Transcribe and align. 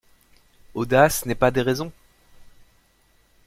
Audace 0.73 1.27
n'est 1.27 1.35
pas 1.35 1.51
déraison 1.51 1.91